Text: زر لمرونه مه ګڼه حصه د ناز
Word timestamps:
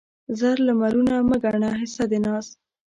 زر 0.39 0.57
لمرونه 0.67 1.15
مه 1.27 1.37
ګڼه 1.43 1.69
حصه 1.79 2.03
د 2.11 2.13
ناز 2.25 2.47